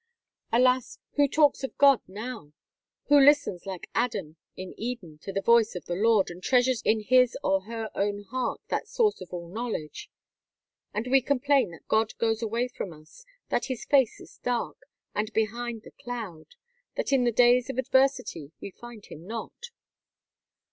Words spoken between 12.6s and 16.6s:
from us; that His face is dark, and behind the cloud;